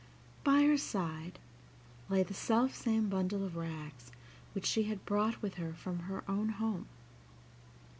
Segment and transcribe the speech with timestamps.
[0.43, 1.37] By her side
[2.09, 4.11] lay the self same bundle of rags
[4.53, 6.87] which she had brought with her from her own home.